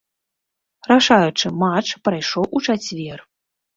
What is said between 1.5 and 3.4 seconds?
матч прайшоў у чацвер.